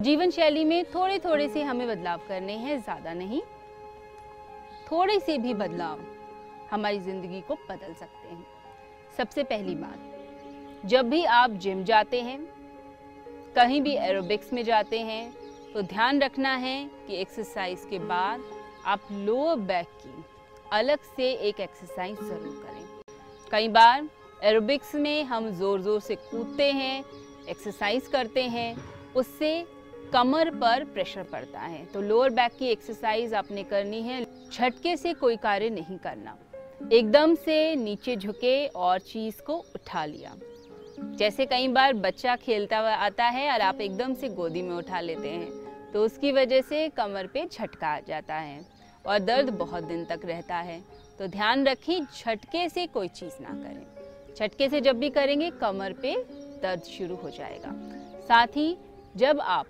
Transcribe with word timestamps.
जीवन 0.00 0.30
शैली 0.30 0.64
में 0.64 0.84
थोड़े 0.84 1.18
थोड़े 1.18 1.46
से 1.48 1.62
हमें 1.62 1.86
बदलाव 1.88 2.20
करने 2.28 2.52
हैं, 2.54 2.78
ज़्यादा 2.80 3.12
नहीं। 3.12 3.40
थोड़े 4.90 5.18
से 5.20 5.36
भी 5.38 5.54
बदलाव 5.54 6.00
हमारी 6.70 6.98
ज़िंदगी 6.98 7.40
को 7.40 7.54
बदल 7.70 7.94
सकते 7.94 8.28
हैं। 8.28 8.46
सबसे 9.16 9.42
पहली 9.44 9.74
बात, 9.74 10.84
जब 10.86 11.08
भी 11.10 11.24
आप 11.26 11.50
जिम 11.50 11.82
जाते 11.84 12.20
हैं, 12.20 12.38
कहीं 13.56 13.80
भी 13.82 13.94
एरोबिक्स 13.98 14.52
में 14.52 14.62
जाते 14.64 14.98
हैं 15.00 15.32
तो 15.72 15.82
ध्यान 15.84 16.20
रखना 16.22 16.54
है 16.56 16.78
कि 17.06 17.16
एक्सरसाइज 17.20 17.86
के 17.90 17.98
बाद 18.00 18.44
आप 18.86 19.08
लोअर 19.12 19.56
बैक 19.62 19.88
की 20.02 20.22
अलग 20.72 20.98
से 21.16 21.32
एक 21.48 21.60
एक्सरसाइज 21.60 22.18
ज़रूर 22.18 22.62
करें। 22.64 23.02
कई 23.50 23.68
बार 23.70 24.06
एरोबिक्स 24.42 24.94
में 24.94 25.24
हम 25.24 25.50
ज़ोर 25.52 25.80
ज़ोर 25.80 26.00
से 26.00 26.16
कूदते 26.20 26.70
हैं, 26.72 27.04
एक्सरसाइज 27.48 28.06
करते 28.06 28.42
हैं, 28.48 28.76
उससे 29.16 29.50
कमर 30.12 30.50
पर 30.50 30.84
प्रेशर 30.84 31.22
पड़ता 31.22 31.60
है। 31.60 31.84
तो 31.84 32.00
लोअर 32.00 32.30
बैक 32.30 32.52
की 32.58 32.66
एक्सरसाइज 32.66 33.34
आपने 33.34 33.62
करनी 33.62 34.02
है। 34.02 34.24
झटके 34.52 34.96
से 34.96 35.12
कोई 35.14 35.36
कार्य 35.36 35.70
नहीं 35.70 35.98
करना। 35.98 36.36
एकदम 36.92 37.34
से 37.34 37.74
नीचे 37.76 38.16
झुके 38.16 38.66
और 38.66 38.98
चीज़ 39.00 39.40
को 39.42 39.56
उठा 39.74 40.04
लिया। 40.04 40.34
जैसे 41.16 41.46
कई 41.46 41.68
बार 41.68 41.92
बच्चा 41.96 42.36
खेलता 42.36 42.78
हुआ 42.78 42.94
आता 42.96 43.24
है 43.24 43.50
और 43.52 43.60
आप 43.60 43.80
एकदम 43.80 44.14
से 44.14 44.28
गोदी 44.28 44.62
में 44.62 44.74
उठा 44.76 45.00
लेते 45.00 45.28
हैं 45.28 45.92
तो 45.92 46.04
उसकी 46.04 46.32
वजह 46.32 46.60
से 46.60 46.88
कमर 46.88 47.26
पे 47.26 47.46
झटका 47.46 47.88
आ 47.88 48.00
जाता 48.00 48.34
है 48.34 48.64
और 49.04 49.18
दर्द 49.18 49.50
बहुत 49.50 49.84
दिन 49.84 50.04
तक 50.04 50.20
रहता 50.24 50.56
है। 50.56 50.80
तो 51.18 51.26
ध्यान 51.26 51.66
रखें, 51.66 52.00
झटके 52.04 52.68
से 52.68 52.86
कोई 52.86 53.08
चीज़ 53.08 53.42
ना 53.42 53.50
करें। 53.54 54.34
झटके 54.36 54.68
से 54.68 54.80
जब 54.80 54.98
भी 54.98 55.10
करेंगे, 55.10 55.50
कमर 55.50 55.92
पे 55.92 56.14
दर्द 56.62 56.82
शुरू 56.88 57.14
हो 57.14 57.30
जाएगा। 57.30 57.72
साथ 58.28 58.56
ही 58.56 58.76
जब 59.16 59.40
आप 59.40 59.66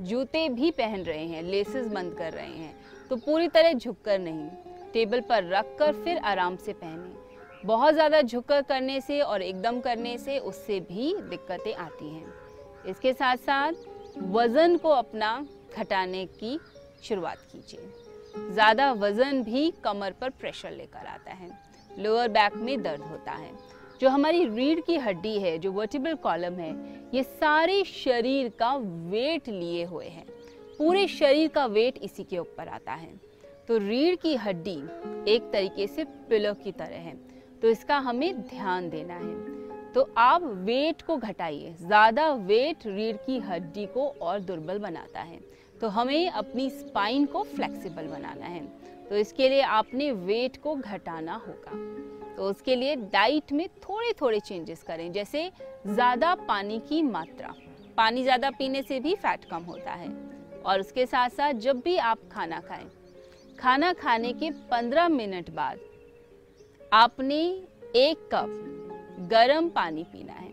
जूते 0.00 0.48
भी 0.48 0.70
पहन 0.70 1.02
रहे 1.02 1.26
हैं 1.26 1.42
लेसेस 1.42 1.86
बंद 1.86 2.14
कर 2.14 2.32
रहे 2.32 2.46
हैं। 2.46 2.74
तो 3.10 3.16
पूरी 3.16 3.48
तरह 3.48 3.72
झुककर 3.72 4.18
नहीं, 4.18 4.48
टेबल 4.92 5.20
पर 5.20 5.44
रख 5.46 5.76
कर 5.78 5.92
फिर 5.94 6.18
आराम 6.24 6.56
से 6.56 6.72
पहने। 6.72 7.66
बहुत 7.66 7.94
ज़्यादा 7.94 8.20
झुककर 8.22 8.62
करने 8.62 9.00
से 9.00 9.20
और 9.20 9.42
एकदम 9.42 9.80
करने 9.80 10.16
से 10.18 10.38
उससे 10.40 10.78
भी 10.82 11.14
दिक्कतें 11.20 11.74
आती 11.74 12.08
हैं। 12.08 12.32
इसके 12.86 13.12
साथ 13.12 13.36
साथ 13.36 13.72
वज़न 14.30 14.76
को 14.76 14.88
अपना 14.88 15.46
घटाने 15.76 16.24
की 16.34 16.58
शुरुआत 17.04 17.38
कीजिए। 17.52 18.52
ज़्यादा 18.52 18.92
वज़न 18.92 19.42
भी 19.42 19.70
कमर 19.84 20.12
पर 20.12 20.30
प्रेशर 20.30 20.70
लेकर 20.70 21.06
आता 21.06 21.32
है। 21.32 21.50
लोअर 21.90 22.28
बैक 22.28 22.54
में 22.56 22.82
दर्द 22.82 23.02
होता 23.02 23.32
है। 23.32 23.50
जो 24.00 24.08
हमारी 24.08 24.44
रीढ़ 24.44 24.80
की 24.80 24.96
हड्डी 24.96 25.38
है, 25.38 25.58
जो 25.58 25.72
वर्टिबल 25.72 26.14
कॉलम 26.14 26.54
है, 26.54 26.70
ये 27.14 27.22
सारे 27.22 27.82
शरीर 27.84 28.48
का 28.48 28.74
वेट 28.76 29.48
लिए 29.48 29.84
हुए 29.84 30.06
हैं। 30.06 30.26
पूरे 30.78 31.06
शरीर 31.08 31.48
का 31.48 31.66
वेट 31.66 31.98
इसी 31.98 32.24
के 32.24 32.38
ऊपर 32.38 32.68
आता 32.68 32.92
है। 32.92 33.12
तो 33.68 33.78
रीढ़ 33.78 34.14
की 34.14 34.34
हड्डी 34.36 34.76
एक 35.28 35.50
तरीके 35.52 35.86
से 35.86 36.04
पिलो 36.04 36.52
की 36.54 36.72
तरह 36.72 36.96
है। 36.96 37.14
तो 37.62 37.68
इसका 37.68 37.98
हमें 37.98 38.40
ध्यान 38.42 38.88
देना 38.90 39.14
है। 39.14 39.92
तो 39.92 40.08
आप 40.16 40.42
वेट 40.42 41.02
को 41.02 41.16
घटाइए। 41.16 41.74
ज़्यादा 41.80 42.32
वेट 42.32 42.86
रीढ़ 42.86 43.16
की 43.16 43.38
हड्डी 43.38 43.86
को 43.86 44.06
और 44.22 44.40
दुर्बल 44.40 44.78
बनाता 44.78 45.20
है। 45.20 45.40
तो 45.80 45.88
हमें 45.88 46.30
अपनी 46.30 46.68
स्पाइन 46.70 47.26
को 47.26 47.42
फ्लेक्सिबल 47.42 48.06
बनाना 48.06 48.46
है। 48.46 48.62
तो 49.10 49.16
इसके 49.16 49.48
लिए 49.48 49.62
आपने 49.62 50.10
वेट 50.12 50.56
को 50.56 50.74
घटाना 50.74 51.34
होगा। 51.36 52.36
तो 52.36 52.42
उसके 52.42 52.74
लिए 52.76 52.94
डाइट 52.96 53.52
में 53.52 53.68
थोड़े 53.68 54.12
थोड़े 54.20 54.40
चेंजेस 54.40 54.82
करें, 54.82 55.10
जैसे 55.12 55.50
ज़्यादा 55.86 56.34
पानी 56.48 56.78
की 56.88 57.02
मात्रा। 57.02 57.54
पानी 57.96 58.22
ज़्यादा 58.22 58.50
पीने 58.50 58.82
से 58.82 59.00
भी 59.00 59.14
फैट 59.14 59.44
कम 59.44 59.62
होता 59.62 59.92
है। 59.92 60.08
और 60.62 60.80
उसके 60.80 61.06
साथ 61.06 61.28
साथ 61.28 61.52
जब 61.60 61.80
भी 61.80 61.96
आप 61.96 62.18
खाना 62.32 62.60
खाएँ, 62.60 62.88
खाना 63.60 63.92
खाने 63.92 64.32
के 64.32 64.50
15 64.70 65.08
मिनट 65.08 65.50
बाद 65.50 65.78
आपने 66.92 67.42
एक 67.96 68.28
कप 68.34 69.28
गर्म 69.30 69.68
पानी 69.68 70.04
पीना 70.04 70.32
है। 70.32 70.52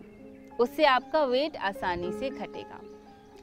उससे 0.60 0.86
आपका 0.86 1.24
वेट 1.26 1.58
आसानी 1.58 2.12
से 2.12 2.30
घटेगा। 2.30 2.80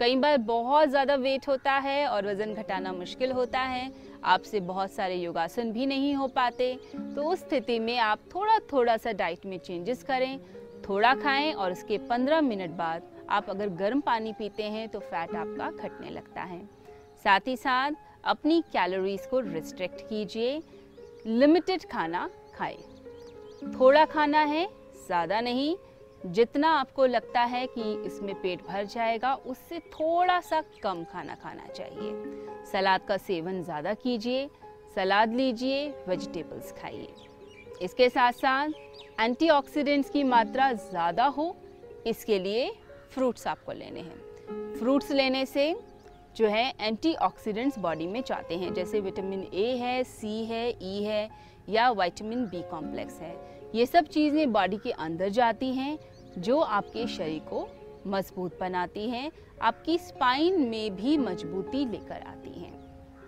कई 0.00 0.16
बार 0.16 0.38
बहुत 0.38 0.88
ज़्यादा 0.88 1.14
वेट 1.14 1.46
होता 1.48 1.72
है 1.72 2.06
और 2.08 2.26
वज़न 2.26 2.54
घटाना 2.54 2.92
मुश्किल 2.92 3.32
होता 3.32 3.60
है। 3.60 3.90
आपसे 4.24 4.60
बहुत 4.62 4.92
सारे 4.92 5.14
योगासन 5.14 5.70
भी 5.72 5.86
नहीं 5.86 6.14
हो 6.14 6.26
पाते। 6.28 6.74
तो 7.14 7.24
उस 7.24 7.40
स्थिति 7.40 7.78
में 7.78 7.96
आप 7.98 8.20
थोड़ा 8.34 8.58
थोड़ा 8.72 8.96
सा 8.96 9.12
डाइट 9.12 9.46
में 9.46 9.58
चेंजेस 9.58 10.02
करें, 10.02 10.38
थोड़ा 10.88 11.14
खाएँ 11.14 11.52
और 11.52 11.72
उसके 11.72 11.98
15 12.08 12.40
मिनट 12.40 12.70
बाद 12.70 13.02
आप 13.30 13.50
अगर 13.50 13.68
गर्म 13.76 14.00
पानी 14.00 14.32
पीते 14.32 14.62
हैं 14.62 14.88
तो 14.88 14.98
फैट 15.00 15.34
आपका 15.34 15.70
घटने 15.70 16.10
लगता 16.10 16.42
है। 16.42 16.60
साथ 17.24 17.48
ही 17.48 17.56
साथ 17.56 17.92
अपनी 18.24 18.60
कैलोरीज 18.72 19.26
को 19.26 19.40
रिस्ट्रिक्ट 19.42 20.00
कीजिए। 20.00 20.62
लिमिटेड 21.26 21.84
खाना 21.84 22.28
खाएँ। 22.54 22.78
थोड़ा 23.72 24.04
खाना 24.04 24.40
है, 24.40 24.66
ज़्यादा 25.06 25.40
नहीं 25.40 25.76
जितना 26.26 26.68
आपको 26.70 27.06
लगता 27.06 27.40
है 27.42 27.66
कि 27.66 27.92
इसमें 28.06 28.34
पेट 28.34 28.66
भर 28.66 28.84
जाएगा, 28.84 29.34
उससे 29.34 29.78
थोड़ा 29.78 30.40
सा 30.40 30.62
कम 30.82 31.04
खाना 31.04 31.34
खाना 31.34 31.66
चाहिए। 31.66 32.64
सलाद 32.72 33.00
का 33.08 33.16
सेवन 33.16 33.62
ज़्यादा 33.62 33.94
कीजिए, 33.94 34.48
सलाद 34.94 35.34
लीजिए, 35.34 35.88
वेजिटेबल्स 36.08 36.72
खाइए। 36.72 37.14
इसके 37.82 38.08
साथ 38.08 38.32
साथ 38.32 38.70
एंटीऑक्सीडेंट्स 39.20 40.10
की 40.10 40.22
मात्रा 40.24 40.72
ज़्यादा 40.72 41.26
हो, 41.26 41.56
इसके 42.06 42.38
लिए 42.38 42.70
फ्रूट्स 43.12 43.46
आपको 43.46 43.72
लेने 43.72 44.00
हैं। 44.00 44.76
फ्रूट्स 44.78 45.10
लेने 45.10 45.44
से 45.46 45.74
जो 46.36 46.46
है 46.46 46.72
एंटीऑक्सीडेंट्स 46.80 47.78
बॉडी 47.78 48.06
में 48.06 48.20
चाहते 48.22 48.56
हैं, 48.56 48.72
जैसे 48.74 49.00
विटामिन 49.00 49.46
ए 49.54 49.66
है, 49.76 50.02
सी 50.04 50.44
है, 50.44 50.68
ई 50.70 51.00
e 51.00 51.04
है 51.06 51.28
या 51.68 51.90
विटामिन 51.90 52.44
बी 52.46 52.62
कॉम्प्लेक्स 52.62 53.20
है। 53.20 53.36
ये 53.74 53.86
सब 53.86 54.06
चीज़ें 54.06 54.52
बॉडी 54.52 54.76
के 54.76 54.90
अंदर 54.90 55.28
जाती 55.28 55.72
हैं 55.74 55.98
जो 56.38 56.60
आपके 56.60 57.06
शरीर 57.06 57.40
को 57.40 57.68
मज़बूत 58.06 58.58
बनाती 58.60 59.10
हैं, 59.10 59.32
आपकी 59.62 59.98
स्पाइन 59.98 60.60
में 60.68 60.96
भी 60.96 61.18
मजबूती 61.18 61.86
लेकर 61.86 62.14
आती 62.14 62.60
हैं। 62.60 62.74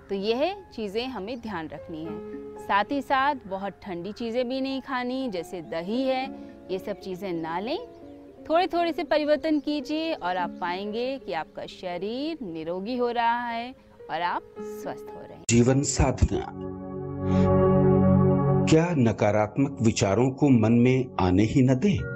तो 0.09 0.15
यह 0.15 0.65
चीज़ें 0.75 1.06
हमें 1.06 1.41
ध्यान 1.41 1.69
रखनी 1.69 2.05
है। 2.05 2.37
साथ 2.59 2.84
ही 2.91 3.03
साथ 3.03 3.34
बहुत 3.47 3.72
ठंडी 3.83 4.12
चीज़ें 4.12 4.49
भी 4.49 4.61
नहीं 4.61 4.81
खानी, 4.81 5.28
जैसे 5.28 5.62
दही 5.62 6.03
है, 6.03 6.34
ये 6.71 6.78
सब 6.78 7.00
चीज़ें 7.00 7.33
ना 7.33 7.59
लें। 7.59 7.78
थोड़े 8.50 8.66
थोड़े 8.66 8.93
से 8.93 9.05
परिवर्तन 9.05 9.61
कीजिए 9.61 10.15
और 10.15 10.37
आप 10.37 10.50
पाएँगे 10.50 11.19
कि 11.19 11.33
आपका 11.33 11.66
शरीर 11.66 12.39
निरोगी 12.43 12.97
हो 12.97 13.11
रहा 13.11 13.49
है 13.49 13.75
और 14.11 14.22
आप 14.22 14.43
स्वस्थ 14.59 15.06
हो 15.15 15.21
रहे 15.21 15.34
हैं। 15.34 15.45
जीवन 15.50 15.83
साधना। 15.83 16.47
क्या 18.66 18.87
नकारात्मक 18.91 19.78
विचारों 19.83 20.31
को 20.31 20.49
मन 20.49 20.72
में 20.72 21.16
आने 21.21 21.43
ही 21.43 21.62
न 21.62 21.75
दें? 21.75 22.16